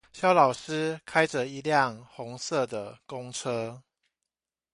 [0.11, 3.83] 蕭老師開著一輛紅色的公車